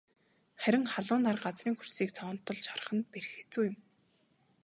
[0.61, 3.77] Харин халуун нар газрын хөрсийг цоонотол шарах нь бэрх хэцүү юм.